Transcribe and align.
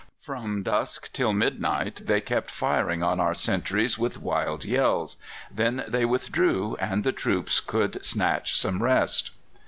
From 0.19 0.63
dusk 0.63 1.13
till 1.13 1.31
midnight 1.31 2.01
they 2.07 2.21
kept 2.21 2.49
firing 2.49 3.03
on 3.03 3.19
our 3.19 3.35
sentries 3.35 3.99
with 3.99 4.19
wild 4.19 4.65
yells. 4.65 5.17
Then 5.51 5.83
they 5.87 6.05
withdrew, 6.05 6.75
and 6.79 7.03
the 7.03 7.11
troops 7.11 7.59
could 7.59 8.03
snatch 8.03 8.59
some 8.59 8.81
rest. 8.81 9.29